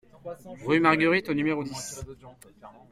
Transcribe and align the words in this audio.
Rue 0.65 0.79
Marguerite 0.79 1.29
au 1.29 1.35
numéro 1.35 1.63
dix 1.63 2.03